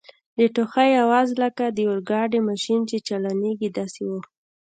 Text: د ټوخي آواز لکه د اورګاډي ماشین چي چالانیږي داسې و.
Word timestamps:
د 0.37 0.39
ټوخي 0.55 0.91
آواز 1.03 1.27
لکه 1.43 1.63
د 1.69 1.77
اورګاډي 1.89 2.39
ماشین 2.49 2.81
چي 2.89 2.97
چالانیږي 3.07 3.69
داسې 3.77 4.01
و. 4.09 4.11